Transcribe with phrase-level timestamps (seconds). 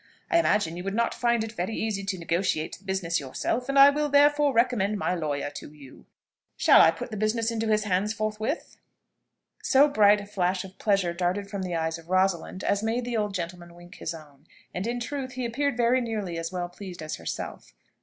[0.31, 3.77] I imagine you would not find it very easy to negotiate the business yourself, and
[3.77, 6.07] I will therefore recommend my lawyer to you.
[6.57, 8.77] Shall I put the business into his hands forthwith?"
[9.61, 13.15] So bright a flash of pleasure darted from the eyes of Rosalind, as made the
[13.15, 17.03] old gentleman wink his own and, in truth, he appeared very nearly as well pleased
[17.03, 17.71] as herself.